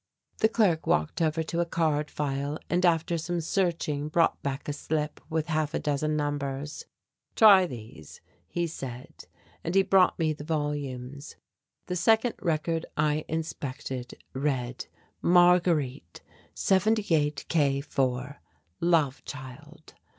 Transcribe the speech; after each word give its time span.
The 0.39 0.49
clerk 0.49 0.87
walked 0.87 1.21
over 1.21 1.43
to 1.43 1.59
a 1.59 1.65
card 1.67 2.09
file 2.09 2.57
and 2.71 2.87
after 2.87 3.19
some 3.19 3.39
searching 3.39 4.09
brought 4.09 4.41
back 4.41 4.67
a 4.67 4.73
slip 4.73 5.21
with 5.29 5.45
half 5.45 5.75
a 5.75 5.79
dozen 5.79 6.17
numbers. 6.17 6.85
"Try 7.35 7.67
these," 7.67 8.19
he 8.47 8.65
said, 8.65 9.25
and 9.63 9.75
he 9.75 9.83
brought 9.83 10.17
me 10.17 10.33
the 10.33 10.43
volumes. 10.43 11.35
The 11.85 11.95
second 11.95 12.33
record 12.41 12.87
I 12.97 13.25
inspected 13.27 14.15
read: 14.33 14.87
"Marguerite, 15.21 16.21
78 16.55 17.45
K 17.47 17.79
4, 17.81 18.41
Love 18.81 19.23
child." 19.23 19.93